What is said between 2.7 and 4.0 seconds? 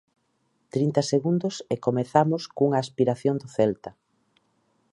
aspiración do Celta.